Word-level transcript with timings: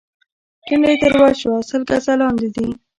ټنډه 0.65 0.89
يې 0.93 0.97
تروه 1.01 1.29
شوه: 1.41 1.57
سل 1.69 1.81
ګزه 1.89 2.13
لاندې 2.21 2.47
دي. 2.55 2.67